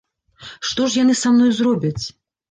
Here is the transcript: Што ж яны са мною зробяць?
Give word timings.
Што 0.69 0.87
ж 0.93 0.99
яны 1.03 1.15
са 1.19 1.33
мною 1.35 1.51
зробяць? 1.59 1.99